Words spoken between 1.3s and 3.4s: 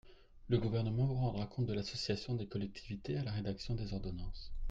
compte de l’association des collectivités à la